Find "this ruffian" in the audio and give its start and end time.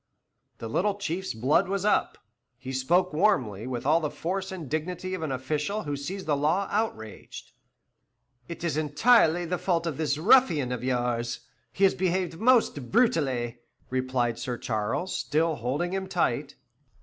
9.97-10.71